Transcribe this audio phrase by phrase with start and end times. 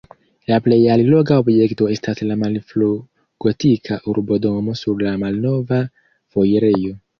[0.51, 5.85] La plej alloga objekto estas la malfrugotika urbodomo sur la Malnova
[6.35, 6.99] Foirejo.